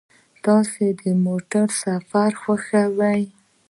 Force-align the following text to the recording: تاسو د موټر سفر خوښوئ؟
تاسو 0.45 0.83
د 1.01 1.03
موټر 1.25 1.67
سفر 1.83 2.29
خوښوئ؟ 2.41 3.23